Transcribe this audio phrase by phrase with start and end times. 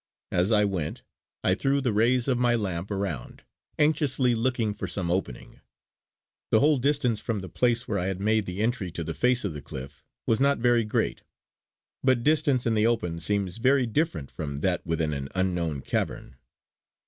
[0.31, 1.03] As I went,
[1.43, 3.43] I threw the rays of my lamp around,
[3.77, 5.61] anxiously looking for some opening.
[6.49, 9.45] The whole distance from the place where I had made the entry to the face
[9.45, 11.21] of the cliff was not very great;
[12.03, 16.37] but distance in the open seems very different from that within an unknown cavern.